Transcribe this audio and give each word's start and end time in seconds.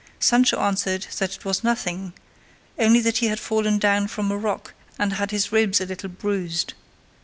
Sancho 0.19 0.57
answered 0.59 1.05
that 1.19 1.35
it 1.35 1.45
was 1.45 1.63
nothing, 1.63 2.13
only 2.79 3.01
that 3.01 3.17
he 3.19 3.27
had 3.27 3.39
fallen 3.39 3.77
down 3.77 4.07
from 4.07 4.31
a 4.31 4.35
rock 4.35 4.73
and 4.97 5.13
had 5.13 5.29
his 5.29 5.51
ribs 5.51 5.79
a 5.79 5.85
little 5.85 6.09
bruised. 6.09 6.73